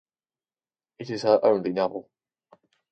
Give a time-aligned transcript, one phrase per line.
[0.97, 2.09] It is her only novel.